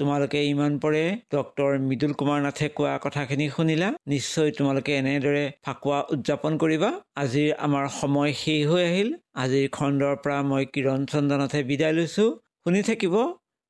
তোমালোকে 0.03 0.41
ইমান 0.53 0.79
পৰে? 0.85 1.03
ডক্টৰ 1.35 1.71
মৃদুল 1.89 2.13
কুমাৰ 2.21 2.39
নাথে 2.47 2.69
কোৱা 2.77 2.93
কথাখিনি 3.05 3.47
শুনিলা? 3.57 3.89
নিশ্চয় 4.13 4.51
তোমালোকে 4.59 4.93
এনেদৰে 5.01 5.45
ফাকুৱা 5.67 5.99
উদযাপন 6.15 6.53
কৰিবা। 6.63 6.91
আজিৰ 7.23 7.51
আমাৰ 7.67 7.85
সময় 8.01 8.33
শেষ 8.41 8.63
হৈ 8.71 8.83
আহিল। 8.87 9.11
আজিৰ 9.43 9.69
খণ্ডৰ 9.77 10.15
পৰা 10.25 10.39
মই 10.51 10.65
কিৰণ 10.75 11.01
চন্দ্ৰনাথে 11.13 11.61
বিদায় 11.71 11.95
লৈছো। 11.99 12.25
শুনি 12.63 12.83
থাকিব 12.89 13.15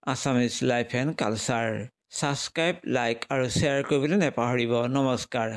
Assamese 0.06 0.54
life 0.70 0.94
and 1.00 1.10
culture. 1.20 1.68
Subscribe 2.16 2.76
like 2.96 3.18
আৰু 3.32 3.44
শ্বেয়াৰ 3.56 3.80
কৰিবলৈ 3.90 4.18
নেপাহৰিব। 4.24 4.72
নমস্কাৰ। 4.96 5.48